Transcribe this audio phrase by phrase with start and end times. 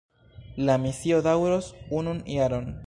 [0.69, 2.73] La misio daŭros unun jaron.